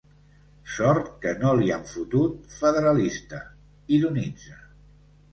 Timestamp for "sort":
0.75-1.09